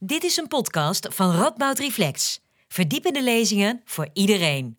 [0.00, 2.40] Dit is een podcast van Radboud Reflex.
[2.68, 4.78] Verdiepende lezingen voor iedereen.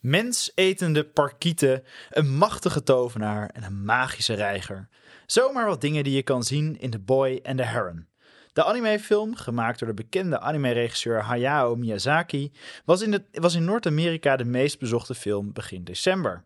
[0.00, 4.88] Mensetende parkieten, een machtige tovenaar en een magische reiger.
[5.26, 8.06] Zomaar wat dingen die je kan zien in The Boy and the Heron.
[8.52, 12.52] De animefilm, gemaakt door de bekende anime-regisseur Hayao Miyazaki,
[12.84, 16.44] was in, de- was in Noord-Amerika de meest bezochte film begin december.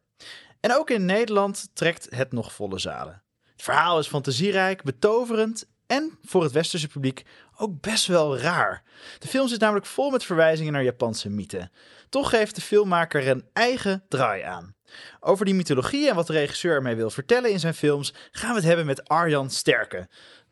[0.61, 3.23] En ook in Nederland trekt het nog volle zalen.
[3.53, 7.25] Het verhaal is fantasierijk, betoverend en voor het westerse publiek
[7.57, 8.82] ook best wel raar.
[9.18, 11.71] De film zit namelijk vol met verwijzingen naar Japanse mythen.
[12.09, 14.75] Toch geeft de filmmaker er een eigen draai aan.
[15.21, 18.57] Over die mythologie en wat de regisseur ermee wil vertellen in zijn films gaan we
[18.57, 20.09] het hebben met Arjan Sterke.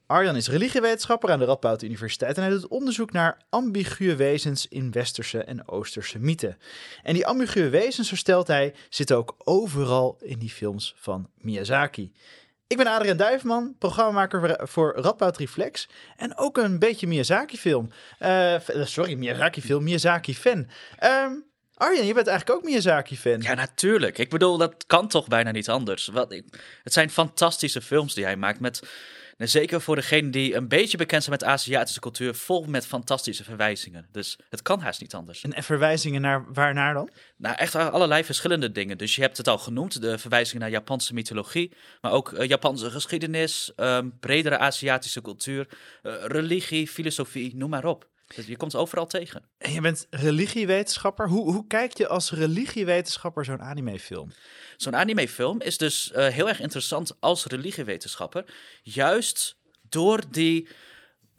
[0.07, 4.93] Arjan is religiewetenschapper aan de Radboud Universiteit en hij doet onderzoek naar ambiguë wezens in
[4.93, 6.59] westerse en oosterse mythen.
[7.03, 12.13] En die ambiguë wezens, zo stelt hij, zitten ook overal in die films van Miyazaki.
[12.67, 17.91] Ik ben Adriaan Duifman, programmamaker voor- Radboud Reflex en ook een beetje Miyazaki-film.
[18.19, 18.55] Eh,
[18.85, 20.69] sorry, Miyazaki-film, Miyazaki-fan.
[20.99, 21.33] Ehm,
[21.75, 23.41] Arjan, je bent eigenlijk ook Miyazaki-fan.
[23.41, 24.19] Ja, natuurlijk.
[24.19, 26.07] Ik bedoel, dat kan toch bijna niet anders.
[26.07, 26.35] Wat,
[26.83, 28.61] het zijn fantastische films die hij maakt.
[28.61, 28.83] Met,
[29.37, 33.45] nou, zeker voor degenen die een beetje bekend zijn met Aziatische cultuur, vol met fantastische
[33.45, 34.09] verwijzingen.
[34.13, 35.43] Dus het kan haast niet anders.
[35.43, 37.11] En verwijzingen naar waarnaar dan?
[37.37, 38.99] Nou, echt allerlei verschillende dingen.
[38.99, 42.91] Dus je hebt het al genoemd, de verwijzingen naar Japanse mythologie, maar ook eh, Japanse
[42.91, 45.69] geschiedenis, ehm, bredere Aziatische cultuur,
[46.03, 48.13] eh, religie, filosofie, noem maar op.
[48.35, 49.43] Dus je komt overal tegen.
[49.59, 51.29] En je bent religiewetenschapper.
[51.29, 54.31] Hoe, hoe kijk je als religiewetenschapper zo'n animefilm?
[54.77, 58.45] Zo'n animefilm is dus eh, heel erg interessant als religiewetenschapper.
[58.83, 59.57] Juist
[59.89, 60.69] door die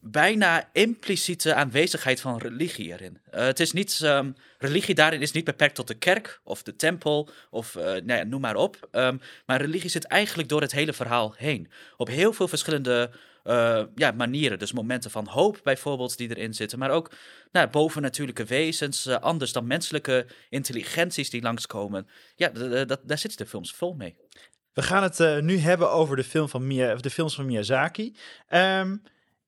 [0.08, 3.20] bijna impliciete aanwezigheid van religie erin.
[3.32, 6.76] Eh, het is niet, ehm, religie daarin is niet beperkt tot de kerk of de
[6.76, 8.88] tempel of eh, nou ja, noem maar op.
[8.92, 11.72] Ehm, maar religie zit eigenlijk door het hele verhaal heen.
[11.98, 13.12] Op heel veel verschillende
[13.46, 14.60] eh, ja, manieren.
[14.60, 16.80] Dus momenten van hoop bijvoorbeeld die erin zitten.
[16.80, 17.12] Maar ook
[17.52, 22.08] nou, bovennatuurlijke wezens, eh, anders dan menselijke intelligenties die langskomen.
[22.36, 22.50] Ja,
[22.86, 24.16] dat, daar zitten de films vol mee.
[24.74, 28.16] We gaan het eh, nu hebben over de, film van Mia, de films van Miyazaki.
[28.48, 28.98] Ehm,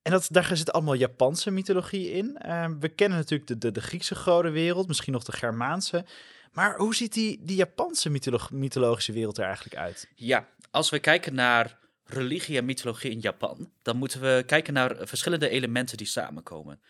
[0.02, 2.36] en dat, daar zit allemaal Japanse mythologie in.
[2.36, 6.04] Ehm, we kennen natuurlijk de, de, de Griekse godenwereld, misschien nog de Germaanse.
[6.52, 10.08] Maar hoe ziet die, die Japanse mytholo- mythologische wereld er eigenlijk uit?
[10.14, 14.96] Ja, als we kijken naar religie en mythologie in Japan, dan moeten we kijken naar
[15.00, 16.80] verschillende elementen die samenkomen.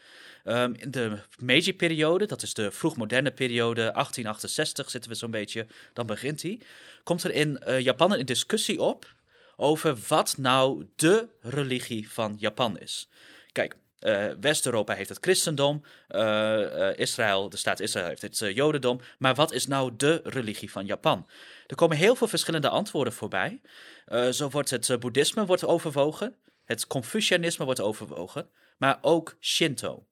[0.44, 6.06] Ehm, in de Meiji-periode, dat is de vroegmoderne periode, 1868 zitten we zo'n beetje, dan
[6.06, 6.62] begint die.
[7.04, 9.14] Komt er in eh, Japan een discussie op
[9.56, 13.08] over wat nou de religie van Japan is.
[13.52, 19.34] Kijk, eh, West-Europa heeft het christendom, eh, Israël, de staat Israël heeft het jodendom, maar
[19.34, 21.26] wat is nou de religie van Japan?
[21.68, 23.60] Er komen heel veel verschillende antwoorden voorbij.
[24.06, 30.06] Eh, zo wordt het eh, boeddhisme wordt overwogen, het Confucianisme wordt overwogen, maar ook Shinto.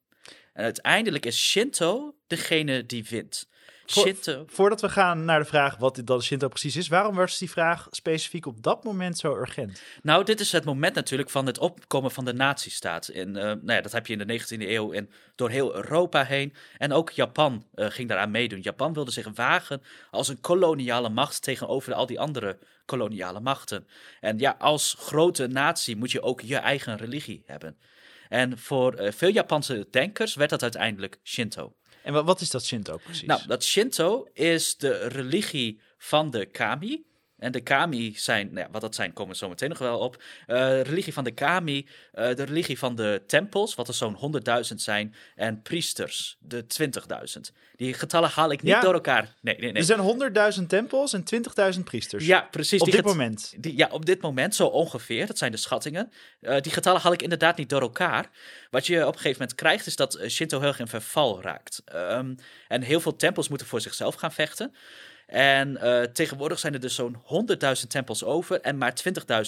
[0.53, 3.49] En uiteindelijk is Shinto degene die wint.
[3.87, 7.39] Shinto, Voordat we gaan naar de vraag wat dit dan Shinto precies is, waarom was
[7.39, 9.83] die vraag specifiek op dat moment zo urgent?
[10.03, 13.09] Nou, dit is het moment natuurlijk van het opkomen van de nazistaat.
[13.09, 16.25] In, eh, nou ja, dat heb je in de 19e eeuw in, door heel Europa
[16.25, 16.55] heen.
[16.79, 18.61] En ook Japan eh, ging daaraan meedoen.
[18.61, 23.87] Japan wilde zich wagen als een koloniale macht tegenover al die andere koloniale machten.
[24.21, 27.77] En ja, als grote natie moet je ook je eigen religie hebben.
[28.29, 31.75] En voor eh, veel Japanse denkers werd dat uiteindelijk Shinto.
[32.07, 33.27] En wa- wat is dat Shinto precies?
[33.27, 37.05] Nou, dat Shinto is de religie van de Kami.
[37.39, 39.99] En de Kami zijn, nou ja, wat dat zijn, komen we zo meteen nog wel
[39.99, 40.23] op.
[40.47, 44.83] Eh, religie van de Kami, eh, de religie van de tempels, wat er zo'n 100.000
[44.83, 45.15] zijn.
[45.35, 47.53] En priesters, de 20.000.
[47.77, 48.81] Die getallen haal ik niet Ja.
[48.81, 49.35] door elkaar.
[49.41, 49.81] Nee, nee, nee.
[49.81, 52.27] Er zijn 100.000 tempels en 20.000 priesters.
[52.27, 52.81] Ja, precies.
[52.81, 53.55] op dit moment.
[53.59, 55.27] die, ja, op dit moment zo ongeveer.
[55.27, 56.13] Dat zijn de schattingen.
[56.41, 58.31] Eh, die getallen haal ik inderdaad niet door elkaar.
[58.71, 61.83] Wat je op een gegeven moment krijgt, is dat Shinto heel erg in verval raakt.
[61.85, 62.35] Ehm,
[62.69, 64.75] en heel veel tempels moeten voor zichzelf gaan vechten.
[65.27, 68.95] En eh, tegenwoordig zijn er dus zo'n 100.000 tempels over en maar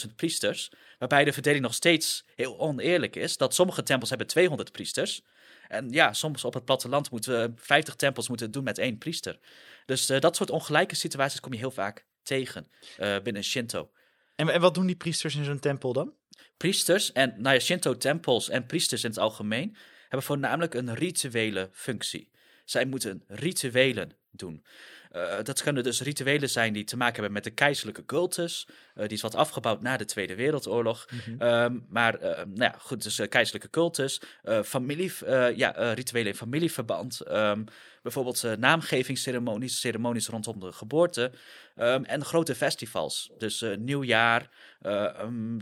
[0.06, 0.71] 20.000 priesters.
[0.99, 3.37] Waarbij de verdeling nog steeds heel oneerlijk is.
[3.37, 5.22] Dat sommige tempels hebben 200 priesters.
[5.69, 9.39] En ja, soms op het platteland moeten we 50 tempels moeten doen met één priester.
[9.86, 13.91] Dus eh, dat soort ongelijke situaties kom je heel vaak tegen eh, binnen Shinto.
[14.34, 16.13] En, en wat doen die priesters in zo'n tempel dan?
[16.57, 22.31] Priesters en nou ja, Shinto-tempels en priesters in het algemeen hebben voornamelijk een rituele functie.
[22.65, 24.65] Zij moeten rituelen doen.
[25.10, 28.66] Eh, dat kunnen dus rituelen zijn die te maken hebben met de keizerlijke cultus.
[28.95, 31.09] Eh, die is wat afgebouwd na de Tweede Wereldoorlog.
[31.39, 34.21] Ehm, maar eh, nou ja, goed, dus keizerlijke cultus,
[34.65, 35.13] familie,
[35.57, 37.21] ja, rituelen in familieverband.
[37.21, 37.65] ehm,
[38.03, 41.33] bijvoorbeeld naamgevingsceremonies, ceremonies rondom de geboorte.
[41.77, 43.31] ehm, en grote festivals.
[43.39, 44.51] Dus nieuwjaar,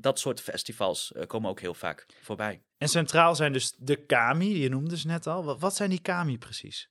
[0.01, 2.63] dat soort festivals komen ook heel vaak voorbij.
[2.79, 5.45] En centraal zijn dus de kami, je noemde ze net al.
[5.45, 6.91] Wat, wat zijn die kami precies?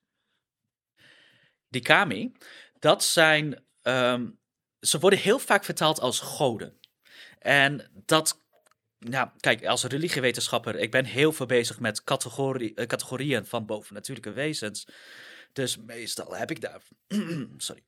[1.75, 2.31] Die kami,
[2.80, 3.63] dat zijn.
[3.81, 4.30] ehm,
[4.80, 6.80] ze worden heel vaak vertaald als goden.
[7.39, 8.44] En dat.
[9.00, 14.88] Nou, kijk, als religiewetenschapper, ik ben heel veel bezig met eh, categorieën van bovennatuurlijke wezens.
[15.54, 16.81] Dus meestal heb ik daar.
[17.57, 17.83] Sorry.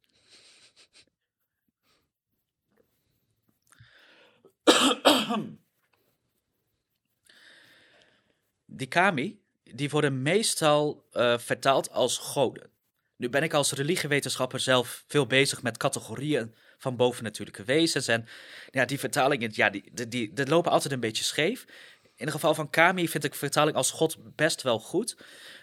[8.65, 12.75] Die kami, die worden meestal eh, vertaald als goden.
[13.17, 18.07] Nu ben ik als religiewetenschapper zelf veel bezig met categorieën van bovennatuurlijke wezens.
[18.07, 18.27] En
[18.71, 21.65] ja, die vertalingen, ja, die, die, die, lopen altijd een beetje scheef.
[22.01, 25.17] In het geval van Kami vind ik vertaling als God best wel goed.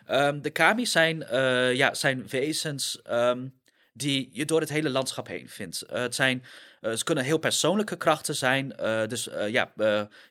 [0.06, 3.48] Ehm, de Kami zijn, eh, ja, zijn wezens ehm,
[3.92, 5.82] die je door het hele landschap heen vindt.
[5.82, 6.44] Eh, het zijn,
[6.80, 8.68] eh, ze kunnen heel persoonlijke krachten zijn,
[9.08, 9.72] dus ja,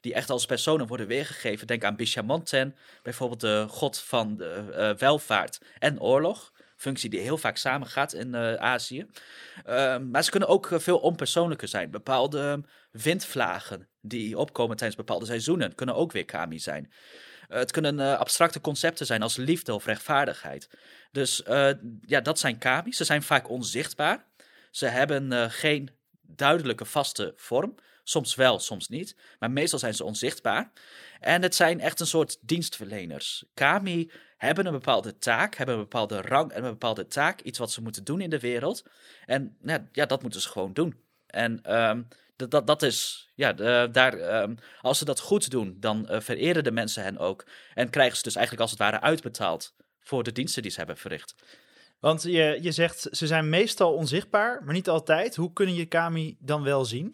[0.02, 1.68] die echt als personen worden weergegeven.
[1.68, 6.53] Denk aan Bishamonten, bijvoorbeeld de god van de, welvaart en oorlog.
[6.84, 9.06] Functie die heel vaak samengaat in eh, Azië.
[9.66, 11.92] Ehm, maar ze kunnen ook eh, veel onpersoonlijker zijn.
[11.92, 16.92] Bepaalde ehm, windvlagen die opkomen tijdens bepaalde seizoenen kunnen ook weer kami zijn.
[17.48, 20.70] Eh, het kunnen abstracte concepten zijn als liefde of rechtvaardigheid.
[21.12, 21.42] Dus
[22.02, 22.92] ja, dat zijn kami.
[22.94, 24.26] Ze zijn vaak onzichtbaar.
[24.72, 25.90] Ze hebben geen
[26.22, 27.76] duidelijke vaste vorm.
[28.04, 29.16] Soms wel, soms niet.
[29.40, 30.72] Maar meestal zijn ze onzichtbaar.
[31.20, 33.44] En het zijn echt een soort dienstverleners.
[33.54, 37.42] Kami hebben een bepaalde taak, hebben een bepaalde rang en een bepaalde taak.
[37.42, 38.84] Iets wat ze moeten doen in de wereld.
[39.26, 40.96] En ja, ja dat moeten ze gewoon doen.
[41.28, 42.02] En ehm,
[42.36, 46.20] dat, dat, dat is, ja, de- daar, ehm, als ze dat goed doen, dan eh,
[46.20, 47.46] vereren de mensen hen ook.
[47.74, 50.98] En krijgen ze dus eigenlijk als het ware uitbetaald voor de diensten die ze hebben
[50.98, 51.36] verricht.
[52.00, 55.36] Want je, je zegt, ze zijn meestal onzichtbaar, maar niet altijd.
[55.36, 57.14] Hoe kunnen je kami dan wel zien?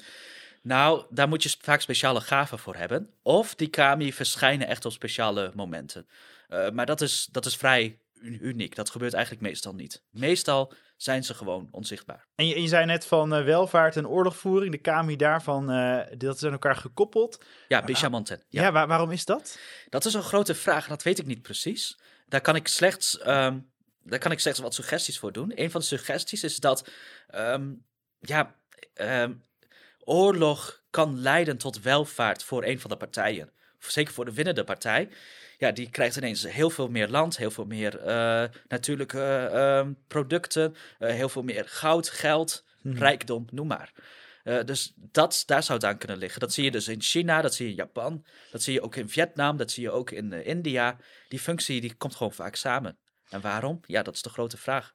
[0.61, 3.09] Nou, daar moet je vaak speciale gaven voor hebben.
[3.21, 6.07] Of die kami verschijnen echt op speciale momenten.
[6.47, 8.75] Eh, maar dat is, dat is vrij uniek.
[8.75, 10.03] Dat gebeurt eigenlijk meestal niet.
[10.09, 12.27] Meestal zijn ze gewoon onzichtbaar.
[12.35, 15.99] En je, en je zei net van eh, welvaart en oorlogvoering, de kami daarvan, eh,
[16.17, 17.43] dat is aan elkaar gekoppeld.
[17.67, 18.43] Ja, Bishamonten.
[18.49, 18.71] Ja, Ja.
[18.71, 19.59] waar- waarom is dat?
[19.89, 20.87] Dat is een grote vraag.
[20.87, 21.99] Dat weet ik niet precies.
[22.27, 23.59] Daar kan ik slechts, ehm,
[24.03, 25.51] daar kan ik slechts wat suggesties voor doen.
[25.55, 26.89] Een van de suggesties is dat
[27.27, 27.71] ehm,
[28.19, 28.55] ja,
[28.93, 29.33] ehm,
[30.09, 33.51] oorlog kan leiden tot welvaart voor een van de partijen.
[33.79, 35.09] Zeker voor de winnende partij.
[35.57, 40.75] Ja, die krijgt ineens heel veel meer land, heel veel meer eh, natuurlijke ehm, producten,
[40.99, 43.93] eh, heel veel meer goud, geld, rijkdom, noem maar.
[44.43, 46.39] Eh, dus dat, daar zou het aan kunnen liggen.
[46.39, 48.95] Dat zie je dus in China, dat zie je in Japan, dat zie je ook
[48.95, 50.97] in Vietnam, dat zie je ook in eh, India.
[51.27, 52.97] Die functie die komt gewoon vaak samen.
[53.29, 53.79] En waarom?
[53.85, 54.93] Ja, dat is de grote vraag.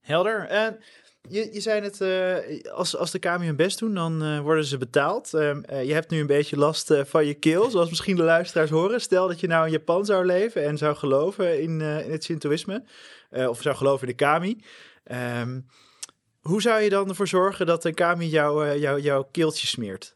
[0.00, 0.46] Helder.
[0.46, 0.82] En
[1.28, 4.64] je, je zei het, eh, als, als de kami hun best doen, dan eh, worden
[4.64, 5.34] ze betaald.
[5.34, 8.70] Ehm, eh, je hebt nu een beetje last van je keel, zoals misschien de luisteraars
[8.70, 9.00] horen.
[9.00, 12.84] Stel dat je nou in Japan zou leven en zou geloven in, in het Shintoïsme,
[13.30, 14.64] of zou geloven in de kami.
[15.04, 15.60] Ehm,
[16.40, 20.12] hoe zou je dan ervoor zorgen dat de kami jou, jou, jouw keeltje smeert?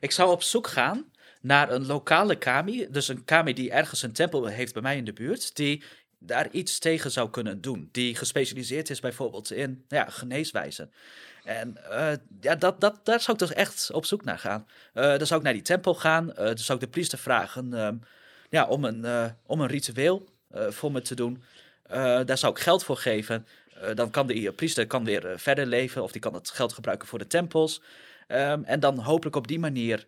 [0.00, 4.12] Ik zou op zoek gaan naar een lokale kami, dus een kami die ergens een
[4.12, 5.82] tempel heeft bij mij in de buurt, die
[6.26, 7.88] daar iets tegen zou kunnen doen.
[7.92, 10.92] Die gespecialiseerd is bijvoorbeeld in ja, geneeswijzen.
[11.44, 14.66] En eh, ja, dat, dat, daar zou ik dus echt op zoek naar gaan.
[14.92, 16.34] Eh, dan zou ik naar die tempel gaan.
[16.34, 17.96] eh dan zou ik de priester vragen ehm,
[18.48, 21.42] ja, om, een, om een ritueel voor me te doen.
[22.24, 23.46] Daar zou ik geld voor geven.
[23.94, 27.18] Dan kan de priester kan weer verder leven of die kan het geld gebruiken voor
[27.18, 27.82] de tempels.
[28.26, 30.06] Ehm, en dan hopelijk op die manier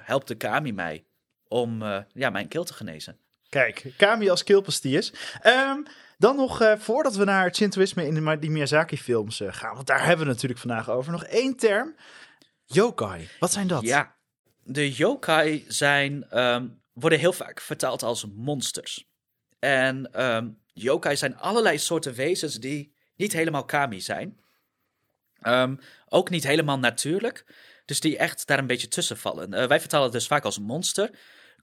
[0.00, 1.04] helpt de kami mij
[1.48, 1.82] om
[2.12, 3.18] ja, mijn keel te genezen.
[3.56, 5.12] Kijk, kami als keelpastiers.
[5.40, 5.78] Ehm,
[6.18, 9.86] dan nog, eh, voordat we naar het Shintoïsme in de, die Miyazaki-films eh, gaan, want
[9.86, 11.96] daar hebben we natuurlijk vandaag over, nog één term.
[12.64, 13.28] Yokai.
[13.38, 13.82] Wat zijn dat?
[13.82, 14.14] Ja,
[14.62, 19.08] de yokai zijn, ehm, worden heel vaak vertaald als monsters.
[19.58, 24.40] En ehm, yokai zijn allerlei soorten wezens die niet helemaal kami zijn.
[26.08, 27.44] Ook niet helemaal natuurlijk.
[27.84, 29.52] Dus die echt daar een beetje tussen vallen.
[29.52, 31.10] Eh, wij vertalen het dus vaak als monster.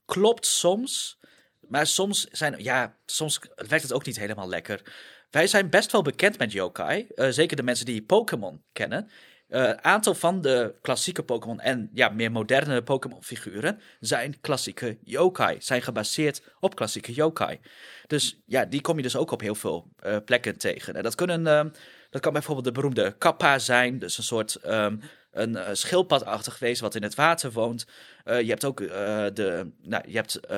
[0.05, 1.19] Klopt soms.
[1.67, 4.81] Maar soms, zijn, ja, soms werkt het ook niet helemaal lekker.
[5.29, 7.07] Wij zijn best wel bekend met yokai.
[7.15, 9.09] Eh, zeker de mensen die Pokémon kennen.
[9.47, 15.57] Eh, Een aantal van de klassieke Pokémon en ja, meer moderne Pokémon-figuren zijn klassieke yokai.
[15.59, 17.59] Zijn gebaseerd op klassieke yokai.
[18.07, 20.95] Dus ja, die kom je dus ook op heel veel eh, plekken tegen.
[20.95, 21.69] En dat, kunnen, ehm,
[22.09, 23.99] dat kan bijvoorbeeld de beroemde Kappa zijn.
[23.99, 24.97] Dus een soort ehm,
[25.33, 27.85] een eh, schildpadachtig wezen wat in het water woont.
[28.23, 30.49] Eh, je hebt ook eh, de, nou, je hebt,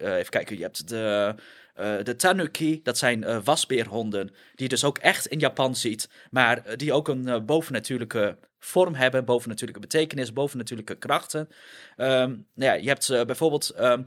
[0.00, 1.34] even kijken, je hebt de,
[2.02, 2.80] de tanuki.
[2.82, 6.08] Dat zijn wasbeerhonden, die je dus ook echt in Japan ziet.
[6.30, 11.48] Maar die ook een bovennatuurlijke vorm hebben, bovennatuurlijke betekenis, bovennatuurlijke krachten.
[11.96, 14.04] Ehm, nou ja, je hebt bijvoorbeeld ehm, eh,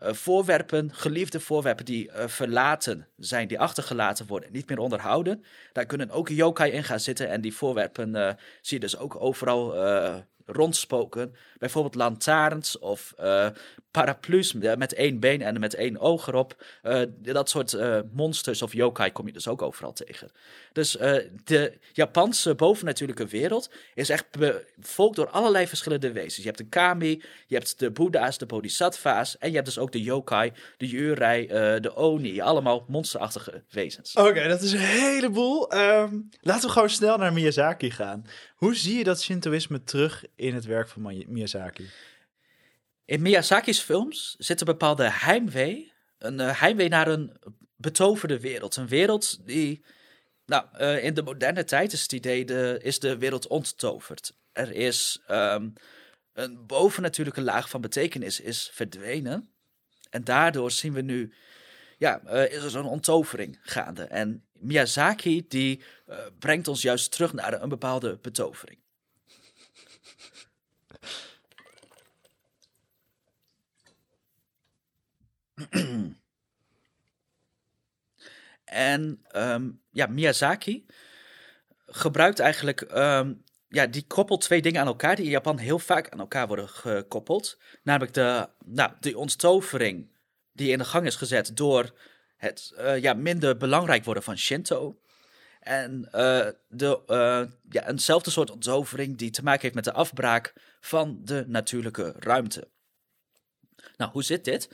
[0.00, 5.44] voorwerpen, geliefde voorwerpen die eh, verlaten zijn, die achtergelaten worden, niet meer onderhouden.
[5.72, 9.20] Daar kunnen ook yokai in gaan zitten en die voorwerpen eh, zie je dus ook
[9.20, 10.14] overal eh,
[10.52, 11.34] rondspoken.
[11.58, 13.48] Bijvoorbeeld lantaarns of eh,
[13.90, 16.64] paraplu's met één been en met één oog erop.
[16.82, 20.30] Eh, dat soort eh, monsters of yokai kom je dus ook overal tegen.
[20.72, 24.26] Dus eh, de Japanse bovennatuurlijke wereld is echt
[24.78, 26.36] bevolkt door allerlei verschillende wezens.
[26.36, 29.92] Je hebt de kami, je hebt de boeddha's, de bodhisattva's en je hebt dus ook
[29.92, 31.46] de yokai, de yurei,
[31.80, 32.40] de oni.
[32.40, 34.14] Allemaal monsterachtige wezens.
[34.14, 35.70] Oké, dat is een heleboel.
[35.70, 38.26] Ehm, laten we gewoon snel naar Miyazaki gaan.
[38.54, 41.84] Hoe zie je dat Shintoïsme terug in het werk van Mi- Miyazaki?
[43.10, 45.92] In Miyazaki's films zit een bepaalde heimwee.
[46.18, 47.36] Een eh, heimwee naar een
[47.76, 48.76] betoverde wereld.
[48.76, 49.84] Een wereld die.
[50.46, 54.32] Nou, eh, in de moderne tijd is het idee: de, is de wereld onttoverd.
[54.52, 55.68] Er is ehm,
[56.32, 59.50] een bovennatuurlijke laag van betekenis is verdwenen.
[60.10, 61.32] En daardoor zien we nu.
[61.98, 64.04] Ja, eh, is er zo'n onttovering gaande.
[64.04, 65.82] En Miyazaki die
[66.38, 68.78] brengt ons juist terug naar een bepaalde betovering.
[78.70, 80.86] En ehm, ja, Miyazaki
[81.86, 83.32] gebruikt eigenlijk, ehm,
[83.68, 86.68] ja, die koppelt twee dingen aan elkaar die in Japan heel vaak aan elkaar worden
[86.68, 87.58] gekoppeld.
[87.82, 90.10] Namelijk de, nou, de onttovering
[90.52, 91.94] die in de gang is gezet door
[92.36, 95.00] het eh, ja, minder belangrijk worden van Shinto.
[95.60, 100.52] En eh, de, eh, ja, eenzelfde soort onttovering die te maken heeft met de afbraak
[100.80, 102.68] van de natuurlijke ruimte.
[103.96, 104.68] Nou, hoe zit dit?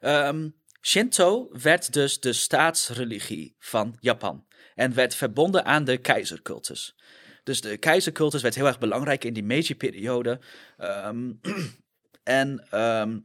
[0.00, 0.48] Ehm,
[0.82, 6.94] Shinto werd dus de staatsreligie van Japan en werd verbonden aan de keizercultus.
[7.42, 10.40] Dus de keizercultus werd heel erg belangrijk in die Meiji-periode.
[10.76, 11.32] Ehm,
[12.22, 13.18] en, ehm,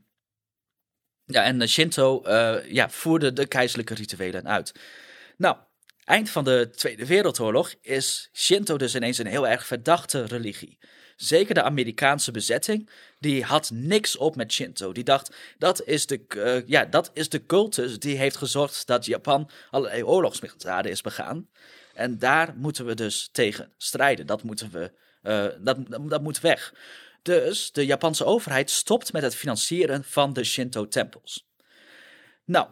[1.25, 4.71] ja, en Shinto eh, ja, voerde de keizerlijke rituelen uit.
[5.37, 5.57] Nou,
[6.03, 10.77] eind van de Tweede Wereldoorlog is Shinto dus ineens een heel erg verdachte religie.
[11.19, 14.91] Zeker de Amerikaanse bezetting, die had niks op met Shinto.
[14.91, 19.05] Die dacht, dat is de, eh, ja, dat is de cultus die heeft gezorgd dat
[19.05, 21.47] Japan allerlei oorlogsmisdaden is begaan.
[21.93, 24.25] En daar moeten we dus tegen strijden.
[24.25, 25.77] Dat, moeten we, eh, dat,
[26.09, 26.73] dat, moet weg.
[27.21, 31.47] Dus de Japanse overheid stopt met het financieren van de Shinto-tempels.
[32.45, 32.67] Nou,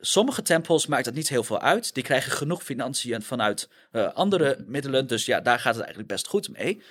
[0.00, 1.94] sommige tempels maakt dat niet heel veel uit.
[1.94, 5.06] Die krijgen genoeg financiën vanuit eh, andere middelen.
[5.06, 6.82] Dus ja, daar gaat het eigenlijk best goed mee.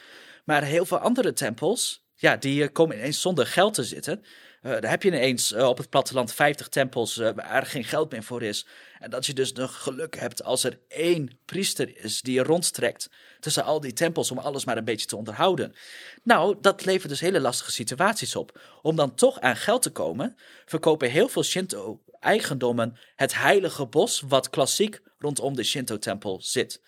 [0.43, 4.23] Maar heel veel andere tempels, ja, die eh, komen ineens zonder geld te zitten.
[4.63, 8.11] Uh, daar heb je ineens uh, op het platteland 50 tempels uh, waar geen geld
[8.11, 8.65] meer voor is.
[8.99, 13.09] En dat je dus nog geluk hebt als er één priester is die je rondtrekt
[13.39, 15.75] tussen al die tempels om alles maar een beetje te onderhouden.
[16.23, 18.59] Nou, dat levert dus hele lastige situaties op.
[18.81, 20.35] Om dan toch aan geld te komen,
[20.65, 26.81] verkopen heel veel Shinto-eigendommen het heilige bos wat klassiek rondom de Shinto-tempel zit.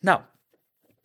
[0.00, 0.20] Nou,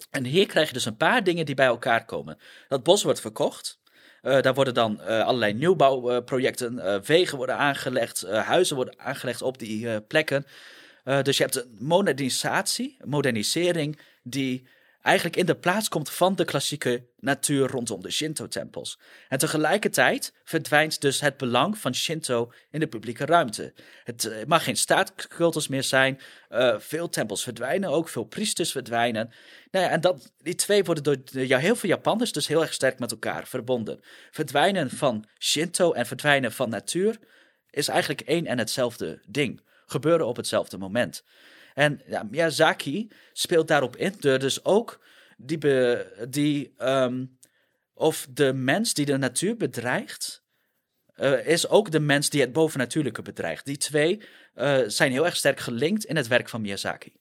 [0.09, 2.37] en hier krijg je dus een paar dingen die bij elkaar komen.
[2.67, 3.79] Dat bos wordt verkocht.
[4.21, 9.57] Uh, daar worden dan uh, allerlei nieuwbouwprojecten, uh, wegen worden aangelegd, huizen worden aangelegd op
[9.57, 10.45] die plekken.
[11.21, 14.67] dus je hebt een modernisatie, modernisering, die
[15.01, 18.99] eigenlijk in de plaats komt van de klassieke natuur rondom de Shinto-tempels.
[19.29, 23.73] En tegelijkertijd verdwijnt dus het belang van Shinto in de publieke ruimte.
[24.03, 26.19] Het mag geen staatscultus meer zijn,
[26.77, 29.31] veel tempels verdwijnen ook, veel priesters verdwijnen.
[29.71, 32.99] Nou ja, en dat, die twee worden door heel veel Japanners dus heel erg sterk
[32.99, 34.01] met elkaar verbonden.
[34.31, 37.17] Verdwijnen van Shinto en verdwijnen van natuur
[37.69, 39.61] is eigenlijk één en hetzelfde ding.
[39.85, 41.23] Gebeuren op hetzelfde moment.
[41.77, 44.99] En ja, Miyazaki speelt daarop in dus ook
[45.37, 47.37] die, be, die um,
[47.93, 50.43] of de mens die de natuur bedreigt,
[51.15, 53.65] uh, is ook de mens die het bovennatuurlijke bedreigt.
[53.65, 54.21] Die twee
[54.55, 57.13] uh, zijn heel erg sterk gelinkt in het werk van Miyazaki.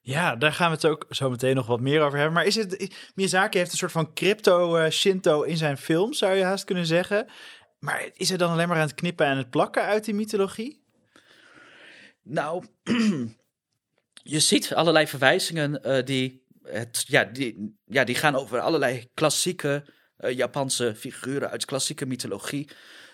[0.00, 2.34] Ja, daar gaan we het ook zo meteen nog wat meer over hebben.
[2.34, 6.64] Maar is het, Miyazaki heeft een soort van crypto-shinto in zijn film, zou je haast
[6.64, 7.26] kunnen zeggen.
[7.78, 10.84] Maar is hij dan alleen maar aan het knippen en het plakken uit die mythologie?
[12.22, 12.64] Nou,
[14.22, 19.84] je ziet allerlei verwijzingen uh, die, het, ja, die, ja, die gaan over allerlei klassieke
[20.18, 22.68] uh, Japanse figuren uit klassieke mythologie.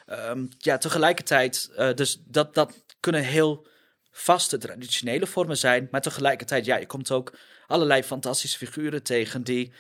[0.06, 3.66] Um, ja, tegelijkertijd, uh, dus dat, dat kunnen heel
[4.10, 9.72] vaste traditionele vormen zijn, maar tegelijkertijd, ja, je komt ook allerlei fantastische figuren tegen die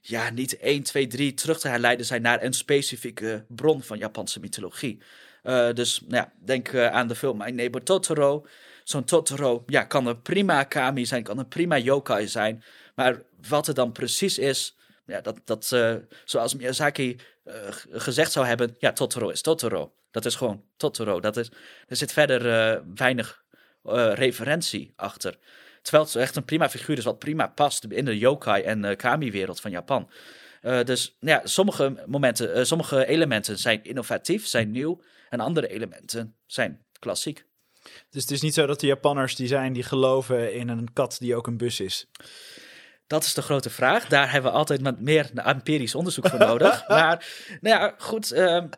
[0.00, 4.40] ja, niet 1, 2, 3 terug te herleiden zijn naar een specifieke bron van Japanse
[4.40, 5.02] mythologie.
[5.72, 8.46] Dus nou ja, denk aan de film My Neighbor Totoro.
[8.84, 12.64] Zo'n Totoro ja, kan een prima kami zijn, kan een prima yokai zijn.
[12.94, 14.76] Maar wat het dan precies is,
[15.06, 17.54] Ja, dat, dat uh, zoals Miyazaki uh,
[17.90, 19.94] gezegd zou hebben, ja, Totoro is Totoro.
[20.10, 21.20] Dat is gewoon Totoro.
[21.20, 21.50] Dat is,
[21.86, 23.42] er zit verder uh, weinig
[24.14, 25.38] referentie achter.
[25.82, 29.60] Terwijl het echt een prima figuur is, wat prima past in de yokai en kami-wereld
[29.60, 30.10] van Japan.
[30.60, 35.02] dus nou ja, sommige momenten, sommige elementen zijn innovatief, zijn nieuw.
[35.28, 37.44] En andere elementen zijn klassiek.
[38.10, 41.16] Dus het is niet zo dat de Japanners die zijn die geloven in een kat
[41.20, 42.06] die ook een bus is.
[43.06, 44.06] Dat is de grote vraag.
[44.08, 46.84] Daar hebben we altijd meer empirisch onderzoek voor nodig.
[46.88, 47.26] maar,
[47.60, 48.32] nou ja, goed.
[48.32, 48.68] Ehm,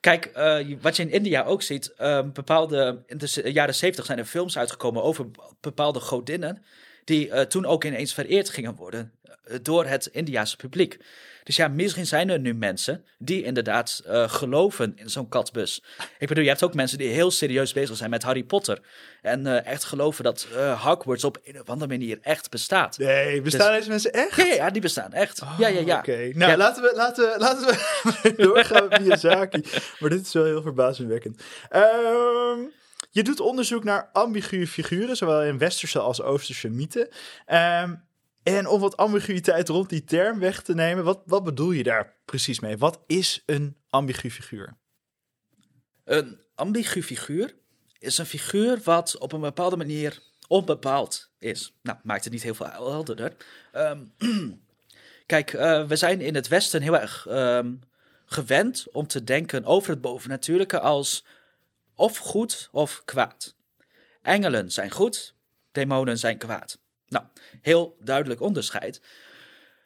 [0.00, 1.94] kijk, eh, wat je in India ook ziet.
[1.98, 5.26] Uh, bepaalde, in de jaren zeventig zijn er films uitgekomen over
[5.60, 6.64] bepaalde godinnen.
[7.06, 9.12] Die uh, toen ook ineens vereerd gingen worden
[9.44, 10.98] eh, door het Indiaanse publiek.
[11.46, 15.82] Dus ja, misschien zijn er nu mensen die inderdaad uh, geloven in zo'n katbus.
[16.18, 18.80] Ik bedoel, je hebt ook mensen die heel serieus bezig zijn met Harry Potter.
[19.22, 22.98] En uh, echt geloven dat uh, Hogwarts op een of andere manier echt bestaat.
[22.98, 24.36] Nee, bestaan dus, deze mensen echt?
[24.36, 25.42] Ja, ja, ja, die bestaan echt.
[25.42, 25.98] Oh, ja, ja, ja.
[25.98, 26.32] Oké, okay.
[26.34, 26.56] nou ja.
[26.56, 29.64] laten we, laten, laten we doorgaan met Miyazaki.
[29.98, 31.42] maar dit is wel heel verbazingwekkend.
[31.74, 32.72] Um,
[33.16, 37.08] je doet onderzoek naar ambiguë figuren, zowel in westerse als oosterse mythen.
[37.82, 38.04] Um,
[38.42, 42.14] en om wat ambiguïteit rond die term weg te nemen, wat, wat bedoel je daar
[42.24, 42.76] precies mee?
[42.76, 44.76] Wat is een ambigu figuur?
[46.04, 47.54] Een ambigu figuur
[47.98, 51.76] is een figuur wat op een bepaalde manier onbepaald is.
[51.82, 53.36] Nou, maakt het niet heel veel helderder.
[53.72, 54.12] Um,
[55.26, 57.80] kijk, uh, we zijn in het Westen heel erg um,
[58.26, 61.24] gewend om te denken over het bovennatuurlijke als
[61.96, 63.56] of goed of kwaad.
[64.22, 65.34] Engelen zijn goed,
[65.72, 66.78] demonen zijn kwaad.
[67.08, 67.24] Nou,
[67.60, 69.00] heel duidelijk onderscheid.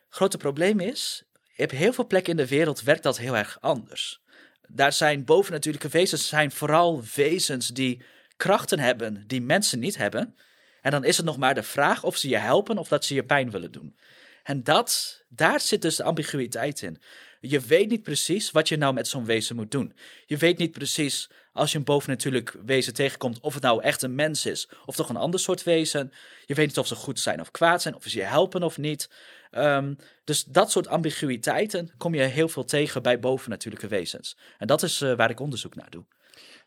[0.08, 1.24] Grote probleem is,
[1.56, 4.22] op heel veel plekken in de wereld werkt dat heel erg anders.
[4.68, 8.02] Daar zijn bovennatuurlijke wezens zijn vooral wezens die
[8.36, 10.36] krachten hebben die mensen niet hebben.
[10.80, 13.14] En dan is het nog maar de vraag of ze je helpen of dat ze
[13.14, 13.96] je pijn willen doen.
[14.42, 17.02] En dat, daar zit dus de ambiguïteit in.
[17.40, 19.92] Je weet niet precies wat je nou met zo'n wezen moet doen.
[20.26, 24.14] Je weet niet precies als je een bovennatuurlijk wezen tegenkomt, of het nou echt een
[24.14, 26.12] mens is of toch een ander soort wezen.
[26.46, 28.78] Je weet niet of ze goed zijn of kwaad zijn, of ze je helpen of
[28.78, 29.10] niet.
[29.50, 34.36] Um, dus dat soort ambiguïteiten kom je heel veel tegen bij bovennatuurlijke wezens.
[34.58, 36.04] En dat is uh, waar ik onderzoek naar doe.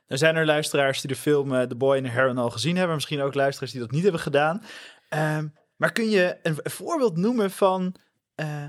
[0.08, 2.76] Er zijn er luisteraars die de film uh, The Boy and the Heron al gezien
[2.76, 4.64] hebben, misschien ook luisteraars die dat niet hebben gedaan.
[5.10, 7.96] Um, maar kun je een, voorbeeld noemen van
[8.36, 8.66] uh,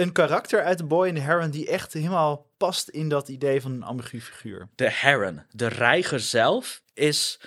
[0.00, 3.60] een karakter uit The Boy and the Heron die echt helemaal past in dat idee
[3.60, 4.68] van een ambigu figuur.
[4.74, 7.40] De Heron, de reiger zelf, is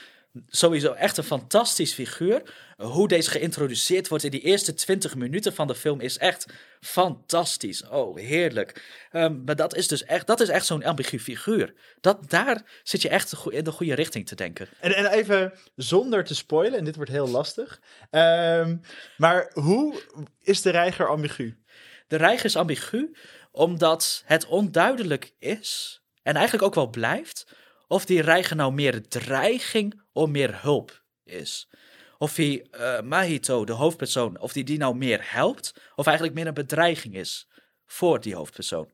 [0.47, 2.41] sowieso echt een fantastisch figuur.
[2.77, 6.45] Hoe deze geïntroduceerd wordt in die eerste 20 minuten van de film is echt
[6.79, 7.87] fantastisch.
[7.87, 8.83] Oh, heerlijk.
[9.11, 11.73] Um, maar dat is dus echt, dat is echt zo'n ambigu figuur.
[12.01, 14.67] Dat, daar zit je echt in de goede richting te denken.
[14.79, 17.81] En, en even zonder te spoilen, en dit wordt heel lastig.
[18.11, 18.81] Um,
[19.17, 20.01] maar hoe
[20.41, 21.62] is de reiger ambigu?
[22.07, 23.15] De reiger is ambigu
[23.51, 27.47] omdat het onduidelijk is, en eigenlijk ook wel blijft,
[27.87, 31.69] of die reiger nou meer dreiging of meer hulp is.
[32.17, 36.47] Of die uh, Mahito, de hoofdpersoon, of die die nou meer helpt, of eigenlijk meer
[36.47, 37.47] een bedreiging is
[37.85, 38.91] voor die hoofdpersoon.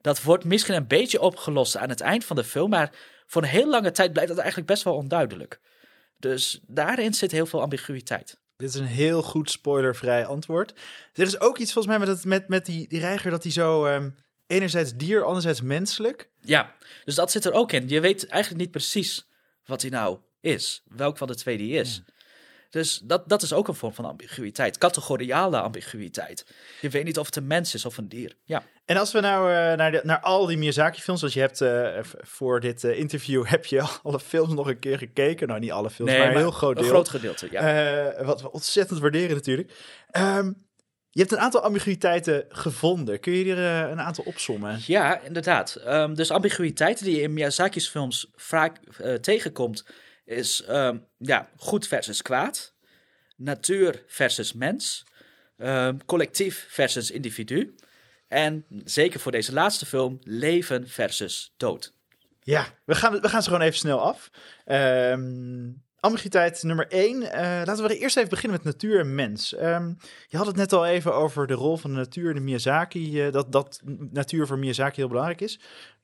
[0.00, 2.92] Dat wordt misschien een beetje opgelost aan het eind van de film, maar
[3.26, 5.60] voor een heel lange tijd blijft dat eigenlijk best wel onduidelijk.
[6.18, 8.40] Dus daarin zit heel veel ambiguïteit.
[8.56, 10.74] Dit is een heel goed spoilervrij antwoord.
[11.12, 13.52] Er is ook iets volgens mij met, het, met, met die, die reiger dat hij
[13.52, 14.14] zo um,
[14.46, 16.30] enerzijds dier, anderzijds menselijk.
[16.40, 17.88] Ja, dus dat zit er ook in.
[17.88, 19.28] Je weet eigenlijk niet precies
[19.64, 22.02] wat hij nou is, welk van de twee die is.
[22.70, 26.46] Dus dat, dat is ook een vorm van ambiguïteit, categoriale ambiguïteit.
[26.80, 28.36] Je weet niet of het een mens is of een dier.
[28.44, 28.64] Ja.
[28.86, 31.98] En als we nou uh, naar, de, naar al die Miyazaki-films, zoals je hebt uh,
[32.20, 35.48] voor dit uh, interview, heb je alle films nog een keer gekeken?
[35.48, 36.84] Nou, niet alle films, nee, maar een heel groot deel.
[36.84, 38.24] Een groot gedeelte, ja.
[38.24, 39.72] wat we ontzettend waarderen natuurlijk.
[40.12, 40.64] Um,
[41.10, 43.20] je hebt een aantal ambiguïteiten gevonden.
[43.20, 44.78] Kun je er een aantal opsommen?
[44.86, 45.80] Ja, inderdaad.
[45.86, 48.78] Um, dus ambiguïteiten die je in Miyazaki's films vaak
[49.20, 49.86] tegenkomt,
[50.24, 52.74] is um, ja, goed versus kwaad,
[53.36, 55.06] natuur versus mens,
[56.06, 57.74] collectief versus individu.
[58.28, 61.94] En zeker voor deze laatste film, leven versus dood.
[62.40, 64.30] Ja, we gaan, we gaan ze gewoon even snel af.
[64.66, 67.22] Um, ambiguïteit nummer 1.
[67.22, 69.54] Uh, eh, laten we eerst even beginnen met natuur en mens.
[69.58, 69.96] Um,
[70.28, 73.26] je had het net al even over de rol van de natuur in de Miyazaki.
[73.26, 75.60] Uh, dat, dat natuur voor Miyazaki heel belangrijk is.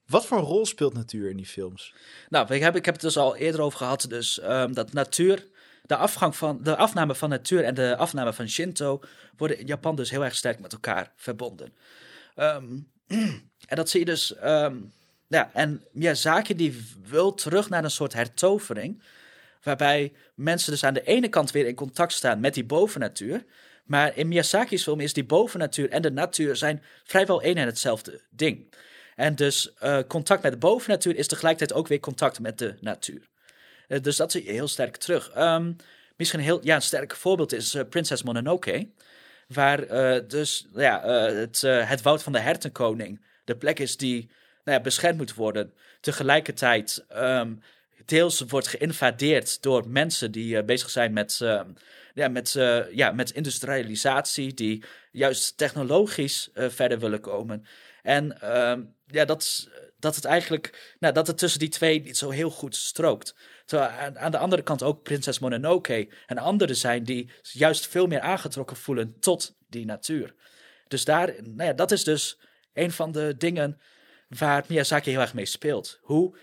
[0.06, 1.94] Wat voor rol speelt natuur in die films?
[2.28, 4.06] Nou, ik heb, ik heb het dus al eerder over gehad.
[4.08, 5.46] Dus um, dat natuur,
[5.82, 9.00] de, afgang van, de afname van natuur en de afname van Shinto
[9.36, 11.72] worden in Japan dus heel erg sterk met elkaar verbonden.
[12.36, 12.90] Um,
[13.70, 14.34] en dat zie je dus.
[14.44, 14.92] Um,
[15.26, 19.02] ja, en Miyazaki die wil terug naar een soort hertovering.
[19.62, 23.44] Waarbij mensen dus aan de ene kant weer in contact staan met die bovennatuur.
[23.84, 28.20] Maar in Miyazaki's film is die bovennatuur en de natuur zijn vrijwel één en hetzelfde
[28.30, 28.74] ding.
[29.16, 33.28] En dus uh, contact met de bovennatuur is tegelijkertijd ook weer contact met de natuur.
[33.88, 35.38] Uh, dus dat zie je heel sterk terug.
[35.38, 35.76] Um,
[36.16, 38.88] misschien een heel ja, een sterk voorbeeld is uh, Prinses Mononoke.
[39.52, 39.86] Waar
[40.28, 44.30] dus ja, het, het woud van de hertenkoning de plek is die
[44.64, 45.72] nou ja, beschermd moet worden.
[46.00, 47.62] Tegelijkertijd um,
[48.04, 51.40] deels wordt geïnvadeerd door mensen die bezig zijn met
[52.14, 52.52] ja, met,
[52.92, 57.66] ja, met industrialisatie, die juist technologisch verder willen komen.
[58.02, 58.74] En uh,
[59.06, 62.76] ja, dat, dat het eigenlijk, nou, dat het tussen die twee niet zo heel goed
[62.76, 63.34] strookt.
[63.72, 68.76] Aan, de andere kant ook Prinses Mononoke en anderen zijn die juist veel meer aangetrokken
[68.76, 70.34] voelen tot die natuur.
[70.88, 72.38] Dus daar, nou ja, dat is dus
[72.72, 73.80] een van de dingen
[74.28, 75.98] waar Miyazaki heel erg mee speelt.
[76.00, 76.36] Hoe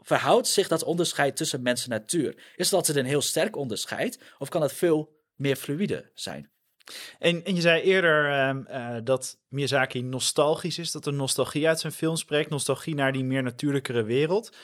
[0.00, 2.34] verhoudt zich dat onderscheid tussen mens en natuur?
[2.56, 6.50] Is dat altijd een heel sterk onderscheid of kan het veel meer fluide zijn?
[7.18, 11.80] En, en je zei eerder um, uh, dat Miyazaki nostalgisch is, dat er nostalgie uit
[11.80, 14.56] zijn film spreekt, nostalgie naar die meer natuurlijkere wereld.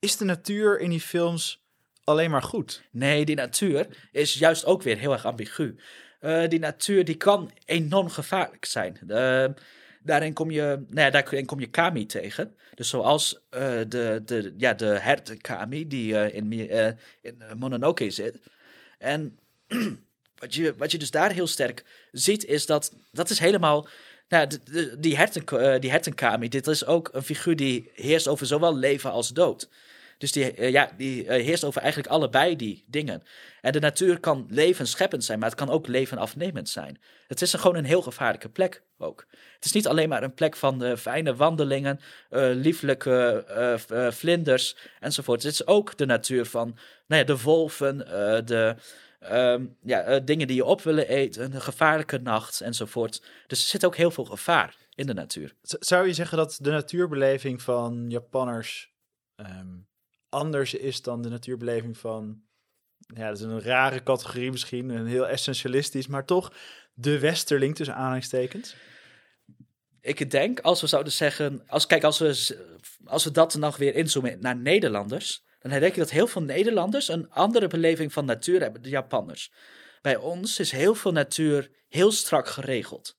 [0.00, 1.62] Is de natuur in die films
[2.04, 2.82] alleen maar goed?
[2.90, 5.76] Nee, die natuur is juist ook weer heel erg ambigu.
[6.20, 8.98] Uh, die natuur die kan enorm gevaarlijk zijn.
[10.02, 12.54] Daarin kom je, nou ja, daarin kom je kami tegen.
[12.74, 16.52] Dus zoals uh, de, de, ja, de hert kami die uh, in,
[17.20, 18.38] in Mononoke zit.
[18.98, 19.38] En
[20.40, 23.88] wat, je, wat je dus daar heel sterk ziet is dat dat is helemaal...
[24.28, 28.46] Nou, de, de, die, herten, die hertenkami, dit is ook een figuur die heerst over
[28.46, 29.68] zowel leven als dood.
[30.18, 33.22] Dus die, uh, ja, die uh, heerst over eigenlijk allebei die dingen.
[33.60, 37.00] En de natuur kan levensscheppend zijn, maar het kan ook levenafnemend zijn.
[37.26, 39.26] Het is een, gewoon een heel gevaarlijke plek ook.
[39.54, 42.00] Het is niet alleen maar een plek van uh, fijne wandelingen,
[42.54, 43.44] lieflijke
[44.12, 45.42] vlinders enzovoort.
[45.42, 47.98] Het is ook de natuur van nou ja, de wolven,
[48.46, 48.76] de
[49.32, 53.22] um, ja, dingen die je op willen eten, een gevaarlijke nacht enzovoort.
[53.46, 55.54] Dus er zit ook heel veel gevaar in de natuur.
[55.62, 58.92] Zou je zeggen dat de natuurbeleving van Japanners
[59.36, 59.86] um,
[60.28, 62.44] anders is dan de natuurbeleving van.
[63.14, 66.52] Ja, dat is een rare categorie misschien, een heel essentialistisch, maar toch
[66.94, 68.76] de westerling tussen aanhalingstekens?
[70.00, 72.56] Ik denk, als we zouden zeggen, als, kijk, als we,
[73.04, 77.08] als we dat nog weer inzoomen naar Nederlanders, dan denk ik dat heel veel Nederlanders
[77.08, 79.52] een andere beleving van natuur hebben dan Japanners.
[80.02, 83.16] Bij ons is heel veel natuur heel strak geregeld.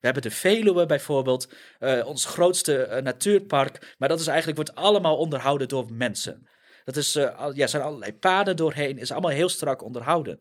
[0.00, 1.48] We hebben de Veluwe bijvoorbeeld,
[1.80, 6.48] uh, ons grootste uh, natuurpark, maar dat is eigenlijk, wordt allemaal onderhouden door mensen.
[6.84, 10.40] Dat is, uh, ja, zijn allerlei paden doorheen, is allemaal heel strak onderhouden.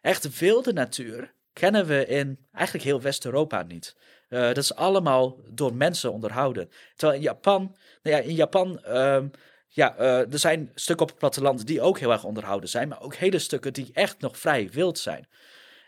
[0.00, 3.96] Echt wilde natuur kennen we in eigenlijk heel West-Europa niet.
[4.28, 6.70] Dat is allemaal door mensen onderhouden.
[6.94, 9.22] Terwijl in Japan, nou ja, in Japan, uh,
[9.68, 13.14] ja, er zijn stukken op het platteland die ook heel erg onderhouden zijn, maar ook
[13.14, 15.28] hele stukken die echt nog vrij wild zijn.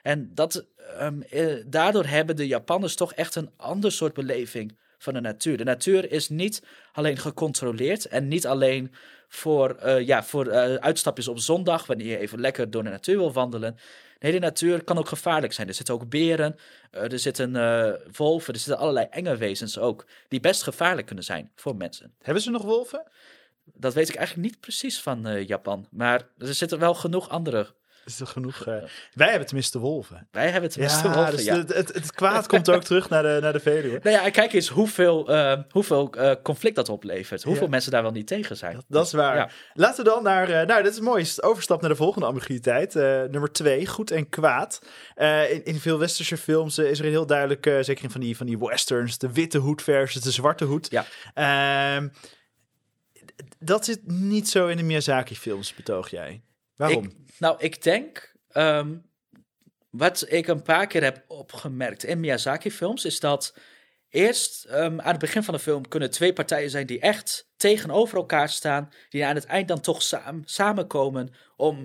[0.03, 0.67] En dat,
[1.01, 1.23] um,
[1.67, 5.57] daardoor hebben de Japanners toch echt een ander soort beleving van de natuur.
[5.57, 8.95] De natuur is niet alleen gecontroleerd en niet alleen
[9.29, 13.17] voor, uh, ja, voor uh, uitstapjes op zondag, wanneer je even lekker door de natuur
[13.17, 13.77] wil wandelen.
[14.19, 15.69] Nee, de natuur kan ook gevaarlijk zijn.
[15.69, 16.57] Er zitten ook beren,
[16.93, 17.53] uh, er zitten
[18.17, 22.15] wolven, er zitten allerlei enge wezens ook, die best gevaarlijk kunnen zijn voor mensen.
[22.23, 23.11] Hebben ze nog wolven?
[23.65, 27.75] Dat weet ik eigenlijk niet precies van Japan, maar er zitten wel genoeg andere
[28.09, 28.67] is er genoeg.
[28.67, 28.75] Uh,
[29.13, 30.29] wij hebben tenminste wolven.
[30.31, 31.37] Wij hebben tenminste ja, wolven.
[31.37, 31.57] Dus ja.
[31.57, 34.01] het, het, het, kwaad komt ook terug naar de, naar de Veluwe.
[34.03, 37.43] Nou ja, kijk eens hoeveel, uh, hoeveel uh, conflict dat oplevert.
[37.43, 37.71] Hoeveel ja.
[37.71, 38.75] mensen daar wel niet tegen zijn.
[38.75, 39.37] Dat, dat is waar.
[39.37, 39.51] Ja.
[39.75, 40.67] Laten we dan naar.
[40.67, 41.27] nou, dit is mooi.
[41.41, 42.95] Overstap naar de volgende ambiguïteit.
[42.95, 44.81] nummer twee, goed en kwaad.
[45.51, 48.59] In, in, veel westerse films is er heel duidelijk, zeker in van die, van die
[48.59, 50.91] westerns, de witte hoed versus de zwarte hoed.
[50.91, 51.05] Ja.
[51.35, 52.09] Ehm,
[53.59, 56.43] dat zit niet zo in de Miyazaki-films, betoog jij.
[56.79, 57.13] Waarom?
[57.39, 59.11] Nou, ik denk, um,
[59.91, 63.55] wat ik een paar keer heb opgemerkt in Miyazaki-films, is dat
[64.09, 68.17] eerst um, aan het begin van de film kunnen twee partijen zijn die echt tegenover
[68.17, 71.77] elkaar staan, die aan het eind dan toch samen, samenkomen om,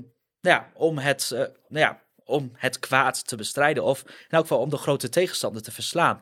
[0.42, 4.42] nou ja, om, het, uh, nou ja, om het kwaad te bestrijden, of in elk
[4.42, 6.22] geval om de grote tegenstander te verslaan.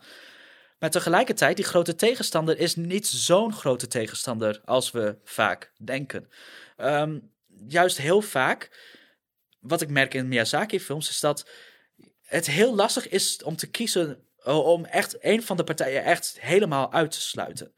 [0.79, 6.29] Maar tegelijkertijd, die grote tegenstander is niet zo'n grote tegenstander als we vaak denken.
[6.77, 7.30] Um,
[7.67, 8.69] juist heel vaak
[9.60, 11.50] wat ik merk in Miyazaki-films is dat
[12.21, 16.38] het heel lastig is om te kiezen eh, om echt een van de partijen echt
[16.39, 17.74] helemaal uit te sluiten.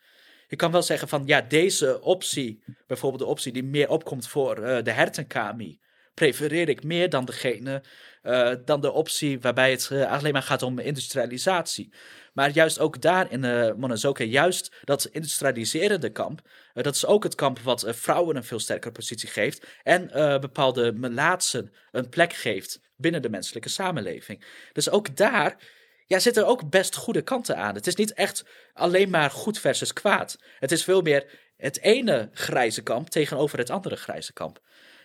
[0.47, 4.57] Je kan wel zeggen van ja, deze optie, bijvoorbeeld de optie die meer opkomt voor
[4.59, 5.79] uh, de hertenkami,
[6.13, 7.83] prefereer ik meer dan degene,
[8.23, 11.93] eh, dan de optie waarbij het eh, alleen maar gaat om industrialisatie.
[12.33, 16.41] Maar juist ook daar in uh, juist dat industrialiserende kamp,
[16.73, 20.07] dat is ook het kamp wat vrouwen een veel sterkere positie geeft en
[20.41, 24.45] bepaalde melaatsen een plek geeft binnen de menselijke samenleving.
[24.71, 25.57] Dus ook daar
[26.05, 27.75] ja, zitten ook best goede kanten aan.
[27.75, 30.37] Het is niet echt alleen maar goed versus kwaad.
[30.59, 34.59] Het is veel meer het ene grijze kamp tegenover het andere grijze kamp.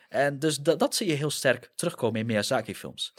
[0.09, 3.15] En dus dat, zie je heel sterk terugkomen in Miyazaki-films.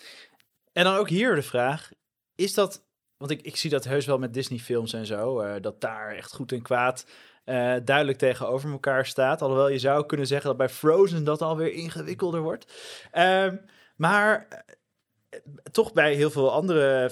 [0.72, 1.92] En dan ook hier de vraag:
[2.36, 5.42] is dat want ik, ik zie dat heus wel met Disney-films en zo.
[5.42, 7.06] Uh, dat daar echt goed en kwaad
[7.46, 9.42] uh, duidelijk tegenover elkaar staat.
[9.42, 12.74] Alhoewel je zou kunnen zeggen dat bij Frozen dat alweer ingewikkelder wordt.
[13.14, 13.54] Uh,
[13.96, 15.40] maar uh,
[15.72, 17.12] toch bij heel veel andere,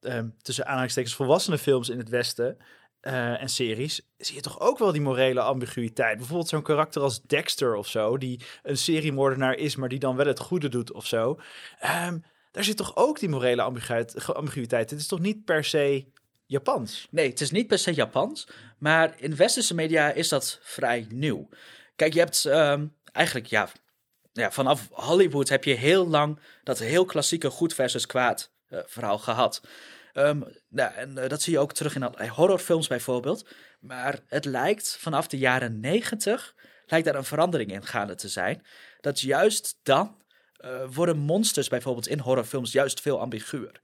[0.00, 2.56] ehm, tussen aanhalingstekens, volwassene films in het Westen.
[3.04, 6.16] En series zie je toch ook wel die morele ambiguïteit.
[6.16, 10.26] Bijvoorbeeld zo'n karakter als Dexter of zo, die een seriemoordenaar is, maar die dan wel
[10.26, 11.40] het goede doet of zo.
[12.06, 13.62] Um, daar zit toch ook die morele
[14.34, 14.90] ambiguïteit.
[14.90, 16.06] Het is toch niet per se
[16.46, 17.08] Japans?
[17.10, 18.48] Nee, het is niet per se Japans.
[18.78, 21.48] Maar in westerse media is dat vrij nieuw.
[21.96, 23.68] Kijk, je hebt um, eigenlijk, ja,
[24.32, 29.18] ja, vanaf Hollywood heb je heel lang dat heel klassieke goed versus kwaad uh, verhaal
[29.18, 29.62] gehad.
[30.16, 33.46] Um, nou, en uh, dat zie je ook terug in allerlei horrorfilms bijvoorbeeld.
[33.80, 36.54] Maar het lijkt vanaf de jaren negentig,
[36.86, 38.66] lijkt daar een verandering in gaande te zijn.
[39.00, 40.22] Dat juist dan
[40.60, 43.82] uh, worden monsters bijvoorbeeld in horrorfilms juist veel ambiguur.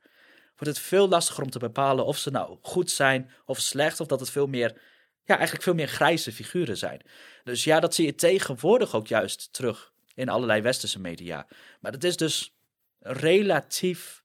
[0.57, 4.07] Wordt het veel lastiger om te bepalen of ze nou goed zijn of slecht, of
[4.07, 4.81] dat het veel meer,
[5.25, 7.03] ja, eigenlijk veel meer grijze figuren zijn.
[7.45, 11.47] Dus ja, dat zie je tegenwoordig ook juist terug in allerlei westerse media.
[11.81, 12.55] Maar dat is dus
[13.01, 14.23] een relatief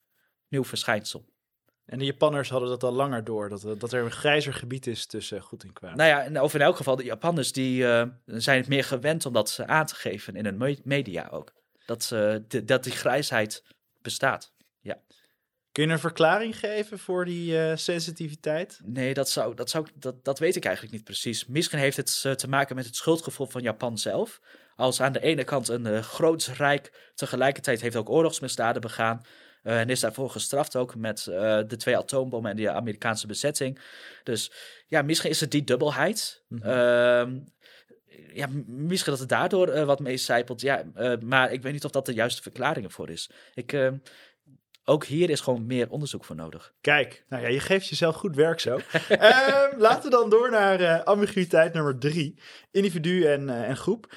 [0.48, 1.26] nieuw verschijnsel.
[1.86, 5.06] En de Japanners hadden dat al langer door, dat, dat er een grijzer gebied is
[5.06, 5.96] tussen goed en kwaad.
[5.96, 9.34] Nou ja, of in elk geval, de Japanners die, uh, zijn het meer gewend om
[9.34, 11.54] dat aan te geven in hun media ook
[11.86, 13.64] dat, uh, dat die grijsheid
[14.02, 14.54] bestaat.
[14.80, 14.98] Ja.
[15.72, 18.80] Kun je een verklaring geven voor die uh, sensitiviteit?
[18.84, 21.46] Nee, dat, zou, dat, zou, dat, dat weet ik eigenlijk niet precies.
[21.46, 24.42] Misschien heeft het uh, te maken met het schuldgevoel van Japan zelf.
[24.76, 29.22] Als aan de ene kant een groots rijk tegelijkertijd heeft ook oorlogsmisdaden begaan.
[29.66, 33.80] En is daarvoor gestraft ook met de twee atoombommen en de Amerikaanse bezetting.
[34.24, 34.52] Dus
[34.88, 36.44] ja, misschien is het die dubbelheid.
[36.48, 37.54] Mm -hmm
[38.36, 40.62] ja, misschien dat het daardoor uh, wat meecijpelt.
[40.62, 43.30] Ja, uh, maar ik weet niet of dat de juiste verklaring ervoor is.
[43.54, 43.92] Ik, uh,
[44.84, 46.74] ook hier is gewoon meer onderzoek voor nodig.
[46.82, 48.76] Kijk, nou ja, je geeft jezelf goed werk zo.
[48.76, 48.82] um,
[49.88, 52.40] laten we dan door naar ambiguïteit nummer drie.
[52.72, 54.16] Individu en, en groep.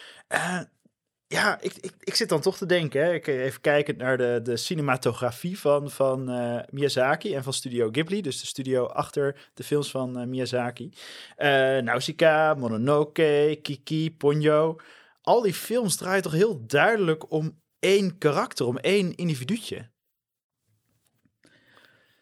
[1.30, 3.04] Ja, ik, ik, ik zit dan toch te denken.
[3.04, 3.14] Hè.
[3.14, 8.22] Ik even kijken naar de, de cinematografie van, van uh, Miyazaki en van Studio Ghibli.
[8.22, 10.92] Dus de studio achter de films van uh, Miyazaki.
[11.38, 11.46] Uh,
[11.78, 14.76] Nausicaa, Mononoke, Kiki, Ponyo.
[15.22, 19.90] Al die films draaien toch heel duidelijk om één karakter, om één individuutje.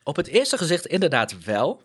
[0.03, 1.83] Op het eerste gezicht inderdaad wel.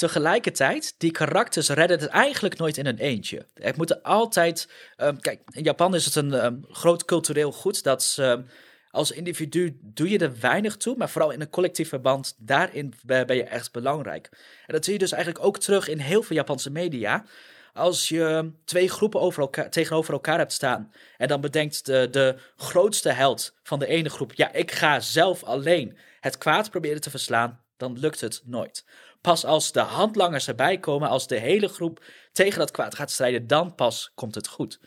[0.00, 3.46] Tegelijkertijd, die karakters redden het eigenlijk nooit in een eentje.
[3.54, 4.68] Er moeten altijd.
[4.96, 8.46] Um, kijk, in Japan is het een um, groot cultureel goed dat um,
[8.90, 13.36] als individu doe je er weinig toe, maar vooral in een collectief verband, daarin ben
[13.36, 14.28] je echt belangrijk.
[14.66, 17.24] En dat zie je dus eigenlijk ook terug in heel veel Japanse media.
[17.72, 22.36] Als je twee groepen over elkaar, tegenover elkaar hebt staan en dan bedenkt de, de
[22.56, 27.10] grootste held van de ene groep, ja, ik ga zelf alleen het kwaad proberen te
[27.10, 28.84] verslaan, dan lukt het nooit.
[29.20, 33.46] Pas als de handlangers erbij komen, als de hele groep tegen dat kwaad gaat strijden,
[33.46, 34.80] dan pas komt het goed.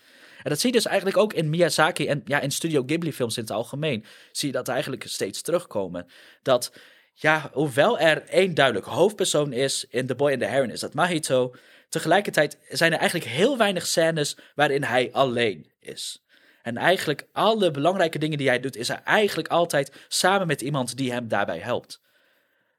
[0.44, 3.38] En dat zie je dus eigenlijk ook in Miyazaki en ja, in Studio Ghibli films
[3.38, 4.06] in het algemeen.
[4.32, 6.08] Zie je dat eigenlijk steeds terugkomen.
[6.42, 6.74] Dat,
[7.14, 10.94] ja, hoewel er één duidelijk hoofdpersoon is in The Boy and the Heron, is dat
[10.94, 11.56] Mahito.
[11.90, 16.24] Tegelijkertijd zijn er eigenlijk heel weinig scènes waarin hij alleen is.
[16.62, 20.98] En eigenlijk alle belangrijke dingen die hij doet, is hij eigenlijk altijd samen met iemand
[20.98, 22.02] die hem daarbij helpt.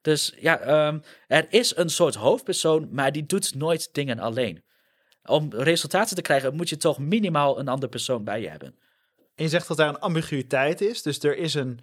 [0.04, 4.62] Dus ja, um, er is een soort hoofdpersoon, maar die doet nooit dingen alleen.
[5.24, 8.74] Om resultaten te krijgen moet je toch minimaal een andere persoon bij je hebben.
[9.34, 11.80] En je zegt dat daar een ambiguïteit is, dus er is een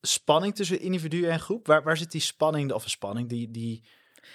[0.00, 1.66] spanning tussen individu en groep.
[1.66, 3.82] Waar, waar zit die spanning, of een spanning, die, die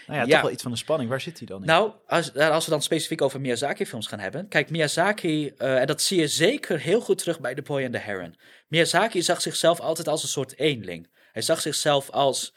[0.07, 1.09] nou ja, ja, toch wel iets van een spanning.
[1.09, 1.67] Waar zit die dan in?
[1.67, 4.47] Nou, als, als we dan specifiek over Miyazaki-films gaan hebben.
[4.47, 7.93] Kijk, Miyazaki, uh, en dat zie je zeker heel goed terug bij The Boy and
[7.93, 8.35] the Heron.
[8.67, 11.11] Miyazaki zag zichzelf altijd als een soort eenling.
[11.31, 12.53] Hij zag zichzelf als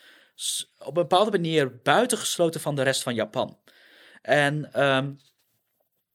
[0.79, 3.59] op een bepaalde manier buitengesloten van de rest van Japan.
[4.23, 5.19] En um,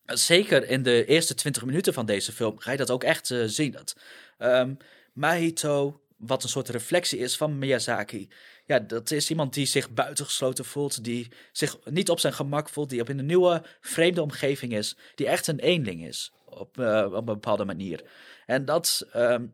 [0.06, 3.44] zeker in de eerste 20 minuten van deze film ga je dat ook echt uh,
[3.46, 3.72] zien.
[3.72, 3.96] Dat
[4.40, 4.78] um,
[5.14, 8.30] Mahito, wat een soort reflectie is van Miyazaki.
[8.66, 12.90] Ja, dat is iemand die zich buitengesloten voelt, die zich niet op zijn gemak voelt,
[12.90, 16.32] die op in een nieuwe, vreemde omgeving is, die echt een eenling is.
[16.54, 18.04] op, eh, op een bepaalde manier.
[18.46, 19.46] En dat, ehm,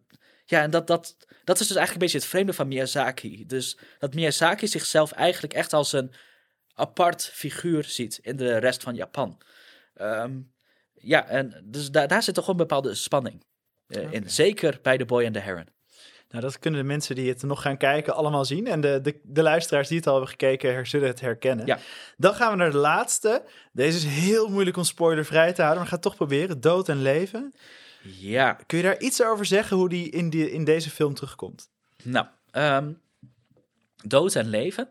[0.49, 3.45] ja, en dat, dat, dat is dus eigenlijk een beetje het vreemde van Miyazaki.
[3.45, 6.11] Dus dat Miyazaki zichzelf eigenlijk echt als een
[6.73, 9.41] apart figuur ziet in de rest van Japan.
[9.93, 10.31] Ehm,
[10.93, 13.45] ja, en dus daar, daar zit toch een bepaalde spanning
[13.87, 14.29] eh, in.
[14.29, 15.67] Zeker bij The Boy and the Heron.
[16.29, 18.67] Nou, dat kunnen de mensen die het nog gaan kijken allemaal zien.
[18.67, 21.65] En de, de, de luisteraars die het al hebben gekeken, her- zullen het herkennen.
[21.65, 21.79] Ja.
[22.17, 23.43] Dan gaan we naar de laatste.
[23.71, 26.61] Deze is heel moeilijk om spoilervrij te houden, maar ga het toch proberen.
[26.61, 27.53] Dood en leven.
[28.15, 31.69] Ja, Kun je daar iets over zeggen hoe die in, die, in deze film terugkomt?
[32.03, 32.93] Nou, ehm,
[34.03, 34.89] dood en leven.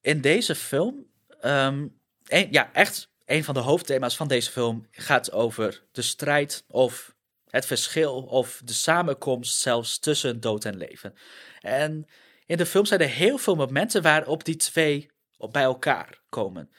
[0.00, 1.06] In deze film,
[1.40, 1.86] ehm,
[2.26, 7.14] een- ja, echt een van de hoofdthema's van deze film gaat over de strijd of
[7.48, 11.14] het verschil of de samenkomst zelfs tussen dood en leven.
[11.60, 12.06] En
[12.46, 15.10] in de film zijn er heel veel momenten waarop die twee
[15.50, 16.70] bij elkaar komen.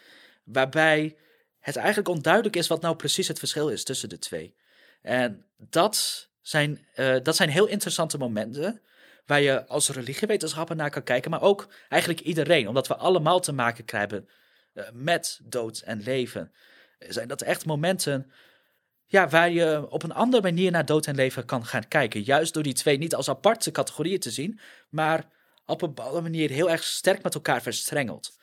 [0.44, 1.18] Waarbij
[1.60, 4.56] het eigenlijk onduidelijk is wat nou precies het verschil is tussen de twee.
[5.02, 8.82] En dat zijn, eh, dat zijn heel interessante momenten
[9.26, 13.52] waar je als religiewetenschapper naar kan kijken, maar ook eigenlijk iedereen, omdat we allemaal te
[13.52, 14.30] maken krijgen
[14.74, 16.52] eh, met dood en leven.
[17.00, 18.32] Zijn dat echt momenten
[19.06, 22.22] ja, waar je op een andere manier naar dood en leven kan gaan kijken.
[22.22, 24.60] Juist door die twee niet als aparte categorieën te zien,
[24.90, 25.28] maar
[25.66, 28.38] op een bepaalde manier heel erg sterk met elkaar verstrengeld.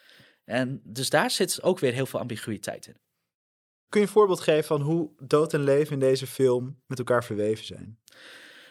[0.45, 2.97] En dus daar zit ook weer heel veel ambiguïteit in.
[3.89, 7.25] Kun je een voorbeeld geven van hoe dood en leven in deze film met elkaar
[7.25, 7.99] verweven zijn?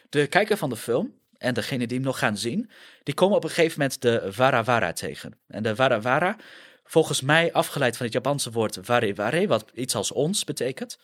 [0.08, 2.70] De kijker van de film en degene die hem nog gaan zien,
[3.02, 5.38] die komen op een gegeven moment de Varavara tegen.
[5.46, 6.36] En de Varavara,
[6.84, 10.98] volgens mij afgeleid van het Japanse woord Vareware, wat iets als ons betekent.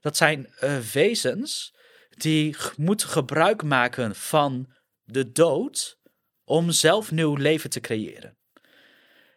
[0.00, 1.74] Dat zijn eh, wezens
[2.10, 4.72] die moeten gebruik maken van
[5.04, 5.98] de dood
[6.44, 8.36] om zelf nieuw leven te creëren.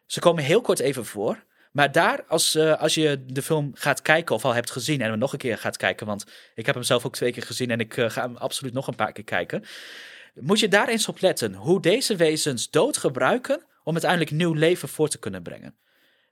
[0.06, 1.48] Ze komen heel kort even voor.
[1.72, 5.10] Maar daar, als, eh, als je de film gaat kijken of al hebt gezien en
[5.10, 7.72] hem nog een keer gaat kijken, want ik heb hem zelf ook twee keer gezien
[7.72, 9.64] en ik eh, ga hem absoluut nog een paar keer kijken,
[10.34, 14.90] moet je daar eens op letten hoe deze wezens dood gebruiken om uiteindelijk nieuw leven
[14.90, 15.76] voor te kunnen brengen.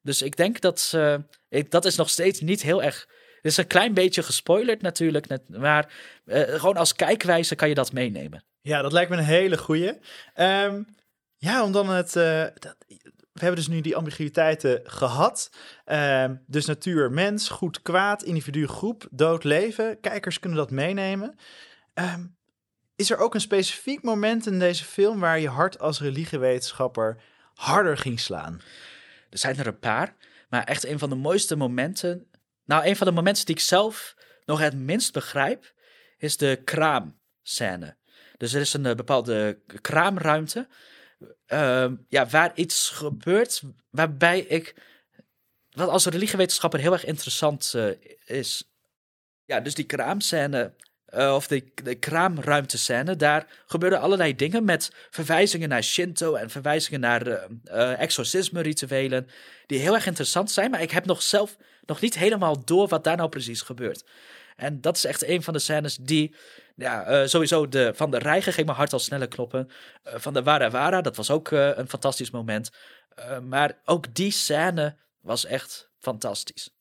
[0.01, 3.07] Dus ik denk dat, eh, dat is nog steeds niet heel erg.
[3.35, 5.93] Het is een klein beetje gespoilerd natuurlijk, net, maar
[6.25, 8.43] gewoon als kijkwijze kan je dat meenemen.
[8.61, 9.99] Ja, dat lijkt me een hele goeie.
[10.33, 10.83] Ehm,
[11.37, 12.13] ja, om dan het.
[12.59, 12.75] dat,
[13.39, 15.49] we hebben dus nu die ambiguïteiten gehad.
[15.85, 19.99] Ehm, dus natuur, mens, goed, kwaad, individu, groep, dood, leven.
[19.99, 21.35] Kijkers kunnen dat meenemen.
[21.93, 22.25] Ehm,
[22.95, 27.21] is er ook een specifiek moment in deze film waar je hart als religiewetenschapper
[27.53, 28.61] harder ging slaan?
[29.29, 30.15] Er zijn er een paar,
[30.49, 32.27] maar echt een van de mooiste momenten.
[32.65, 35.73] Nou, een van de momenten die ik zelf nog het minst begrijp,
[36.17, 37.97] is de kraamscène.
[38.37, 40.67] Dus er is een eh, bepaalde kraamruimte.
[41.45, 44.75] Ehm, ja, waar iets gebeurt waarbij ik.
[45.71, 47.89] Wat als religiewetenschapper heel erg interessant eh,
[48.25, 48.71] is.
[49.45, 50.73] Ja, dus die kraamscène.
[51.05, 56.99] eh, of de, de kraamruimtescène, daar gebeuren allerlei dingen met verwijzingen naar Shinto en verwijzingen
[56.99, 57.27] naar
[57.63, 59.27] eh exorcisme-rituelen,
[59.65, 63.03] die heel erg interessant zijn, maar ik heb nog zelf nog niet helemaal door wat
[63.03, 64.03] daar nou precies gebeurt.
[64.57, 66.35] En dat is echt een van de scènes die,
[66.75, 69.69] ja, eh, sowieso de, van de Reiger ging mijn hart al sneller kloppen.
[70.03, 72.69] Eh, van de Wara Wara, dat was ook eh, een fantastisch moment.
[73.43, 76.76] Maar ook die scène was echt fantastisch.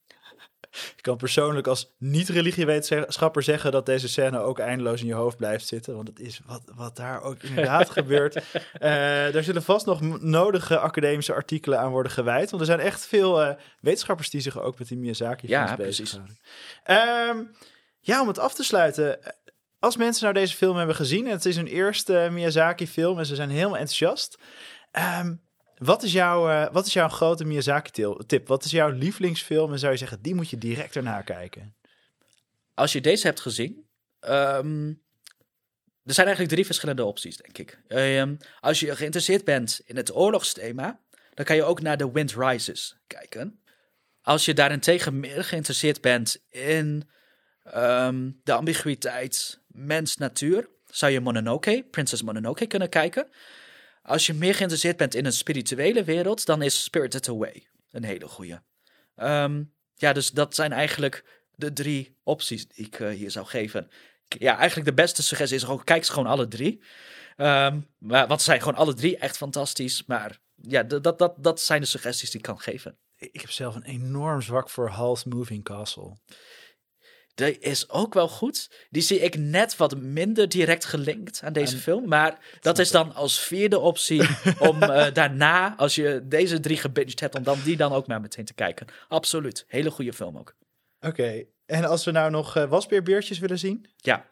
[0.96, 5.66] Ik kan persoonlijk als niet-religiewetenschapper zeggen dat deze scène ook eindeloos in je hoofd blijft
[5.66, 5.94] zitten.
[5.94, 8.34] Want het is wat, wat daar ook inderdaad gebeurt.
[8.72, 8.90] Eh
[9.32, 12.50] daar zullen vast nog nodige academische artikelen aan worden gewijd.
[12.50, 16.38] Want er zijn echt veel eh, wetenschappers die zich ook met die Miyazaki Ja, bezighouden.
[16.84, 17.42] Ehm,
[18.00, 19.22] ja, om het af te sluiten.
[19.22, 19.30] eh,
[19.78, 23.26] Als mensen nou deze film hebben gezien en het is hun eerste Miyazaki film en
[23.26, 24.38] ze zijn helemaal enthousiast.
[24.90, 25.34] ehm,
[25.78, 28.48] wat is, jouw, eh, wat is jouw grote Miyazaki-tip?
[28.48, 29.72] Wat is jouw lievelingsfilm?
[29.72, 31.76] En zou je zeggen, die moet je direct erna kijken?
[32.74, 33.86] Als je deze hebt gezien,
[34.20, 34.88] ehm,
[36.04, 37.80] er zijn eigenlijk drie verschillende opties, denk ik.
[37.88, 41.00] Ehm, als je geïnteresseerd bent in het oorlogsthema,
[41.34, 43.60] dan kan je ook naar The Wind Rises kijken.
[44.22, 47.08] Als je daarentegen meer geïnteresseerd bent in
[47.62, 53.28] ehm, de ambiguïteit mens-natuur, zou je Mononoke, Princess Mononoke, kunnen kijken.
[54.06, 58.28] Als je meer geïnteresseerd bent in een spirituele wereld, dan is Spirited Away een hele
[58.28, 58.62] goede.
[59.14, 59.62] Ehm,
[59.94, 63.88] ja, dus dat zijn eigenlijk de drie opties die ik eh, hier zou geven.
[64.28, 66.82] Ja, eigenlijk de beste suggestie is gewoon, kijk ze gewoon alle drie.
[67.36, 70.04] Ehm, maar, want ze zijn gewoon alle drie echt fantastisch.
[70.06, 72.98] Maar ja, dat, dat, dat zijn de suggesties die ik kan geven.
[73.16, 76.16] Ik heb zelf een enorm zwak voor Hal's Moving Castle.
[77.36, 78.70] Die is ook wel goed.
[78.90, 82.08] Die zie ik net wat minder direct gelinkt aan deze film.
[82.08, 84.28] Maar dat is dan als vierde optie
[84.68, 88.20] om eh, daarna, als je deze drie gebinged hebt, om dan die dan ook maar
[88.20, 88.86] meteen te kijken.
[89.08, 89.64] Absoluut.
[89.68, 90.54] Hele goede film ook.
[91.00, 93.86] Oké, en als we nou nog uh, wasbeerbeertjes willen zien?
[93.96, 94.26] Ja,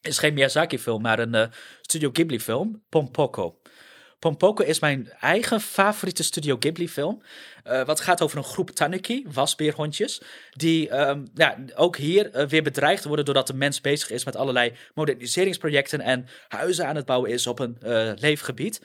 [0.00, 1.46] is geen Miyazaki-film, maar een uh,
[1.80, 3.58] Studio Ghibli-film, Pompoko.
[4.24, 7.22] Pompoko is mijn eigen favoriete Studio Ghibli-film.
[7.66, 10.22] Uh, wat gaat over een groep tanuki, wasbeerhondjes,
[10.52, 10.88] die
[11.34, 16.00] ja, ook hier uh, weer bedreigd worden doordat de mens bezig is met allerlei moderniseringsprojecten
[16.00, 18.80] en huizen aan het bouwen is op een uh, leefgebied.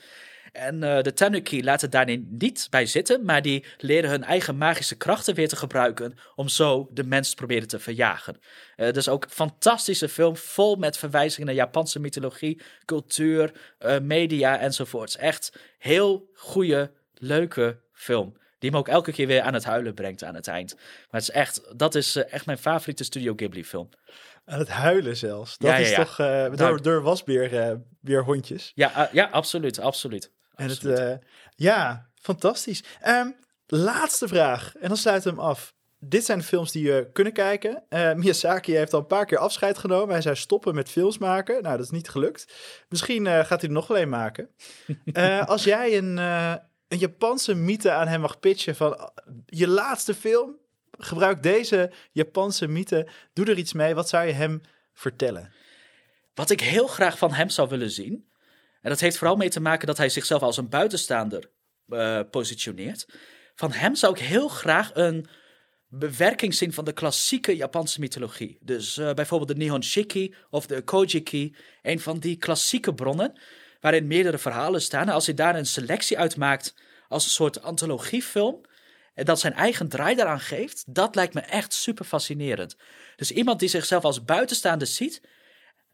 [0.52, 4.96] En uh, de Tanuki laten daar niet bij zitten, maar die leren hun eigen magische
[4.96, 8.40] krachten weer te gebruiken om zo de mens te proberen te verjagen.
[8.76, 14.58] Uh, dus ook een fantastische film, vol met verwijzingen naar Japanse mythologie, cultuur, uh, media
[14.58, 15.16] enzovoorts.
[15.16, 18.38] Echt heel goede, leuke film.
[18.58, 20.74] Die me ook elke keer weer aan het huilen brengt aan het eind.
[20.74, 23.88] Maar het is echt, dat is echt mijn favoriete Studio Ghibli film.
[24.44, 25.58] Aan het huilen zelfs.
[25.58, 26.00] Dat ja, ja, ja.
[26.00, 26.18] is toch
[26.86, 28.72] uh, wasbeer uh, weer hondjes.
[28.74, 30.32] Ja, uh, ja, absoluut, absoluut.
[30.60, 31.12] En het, uh,
[31.56, 32.82] ja, fantastisch.
[33.06, 33.36] Um,
[33.66, 34.74] laatste vraag.
[34.76, 35.74] En dan sluiten we hem af.
[35.98, 37.82] Dit zijn de films die je kunnen kijken.
[37.88, 40.10] Uh, Miyazaki heeft al een paar keer afscheid genomen.
[40.10, 41.62] Hij zou stoppen met films maken.
[41.62, 42.54] Nou, dat is niet gelukt.
[42.88, 44.50] Misschien uh, gaat hij er nog alleen maken.
[45.46, 49.10] als jij een, een Japanse mythe aan hem mag pitchen van
[49.46, 50.56] je laatste film,
[50.98, 53.08] gebruik deze Japanse mythe.
[53.32, 53.94] Doe er iets mee.
[53.94, 54.60] Wat zou je hem
[54.92, 55.52] vertellen?
[56.34, 58.29] Wat ik heel graag van hem zou willen zien,
[58.80, 61.50] en dat heeft vooral mee te maken dat hij zichzelf als een buitenstaander
[61.88, 63.06] uh, positioneert.
[63.54, 65.26] Van hem zou ik heel graag een
[65.88, 68.58] bewerking zien van de klassieke Japanse mythologie.
[68.60, 71.56] Dus uh, bijvoorbeeld de Nihon Shiki of de Kojiki.
[71.82, 73.38] Een van die klassieke bronnen
[73.80, 75.08] waarin meerdere verhalen staan.
[75.08, 76.74] En als hij daar een selectie uit maakt
[77.08, 78.60] als een soort antologiefilm.
[79.14, 82.76] En dat zijn eigen draai daaraan geeft, dat lijkt me echt super fascinerend.
[83.16, 85.22] Dus iemand die zichzelf als buitenstaander ziet,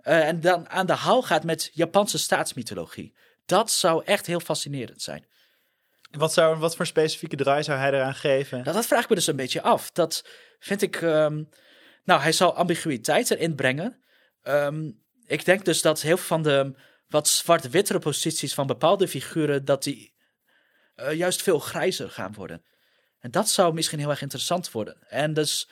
[0.07, 3.14] uh, en dan aan de haal gaat met Japanse staatsmythologie.
[3.46, 5.26] Dat zou echt heel fascinerend zijn.
[6.11, 8.62] Wat, zou, wat voor specifieke draai zou hij eraan geven?
[8.62, 9.90] Nou, dat vraag ik me dus een beetje af.
[9.90, 10.24] Dat
[10.59, 11.00] vind ik.
[11.00, 11.48] Um,
[12.04, 14.04] nou, hij zal ambiguïteit erin brengen.
[14.42, 16.74] Um, ik denk dus dat heel veel van de
[17.09, 19.64] wat zwart-wittere posities van bepaalde figuren.
[19.64, 20.14] dat die
[20.96, 22.64] uh, juist veel grijzer gaan worden.
[23.18, 24.96] En dat zou misschien heel erg interessant worden.
[25.09, 25.68] En dus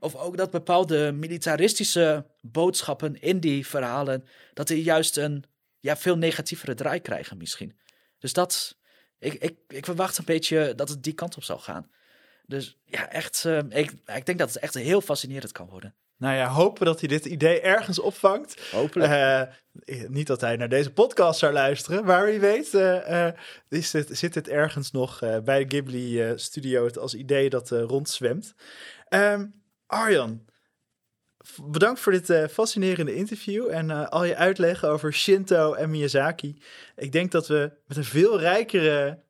[0.00, 4.24] of ook dat bepaalde militaristische boodschappen in die verhalen,
[4.54, 5.44] dat die juist een
[5.78, 7.78] ja, veel negatievere draai krijgen misschien.
[8.18, 8.76] Dus dat,
[9.18, 11.90] ik, ik, ik verwacht een beetje dat het die kant op zal gaan.
[12.46, 15.94] Dus ja, echt, uh, ik, ik denk dat het echt heel fascinerend kan worden.
[16.16, 18.70] Nou ja, hopen dat hij dit idee ergens opvangt.
[18.70, 19.12] Hopelijk.
[19.12, 23.28] Uh, niet dat hij naar deze podcast zou luisteren, maar wie weet uh,
[23.68, 28.54] is het, zit het ergens nog bij Ghibli Studio als idee dat rondzwemt.
[29.08, 29.59] Um,
[29.90, 30.44] Arjan,
[31.62, 36.62] bedankt voor dit uh, fascinerende interview en uh, al je uitleg over Shinto en Miyazaki.
[36.96, 39.22] Ik denk dat we met een veel rijkere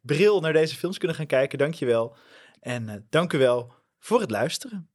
[0.00, 1.58] bril naar deze films kunnen gaan kijken.
[1.58, 2.16] Dank je wel.
[2.60, 4.91] En uh, dank u wel voor het luisteren.